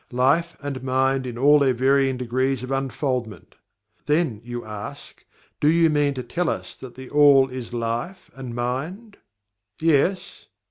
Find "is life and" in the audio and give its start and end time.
7.49-8.55